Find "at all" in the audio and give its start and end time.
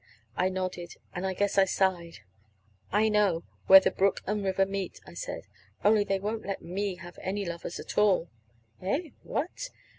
7.79-8.27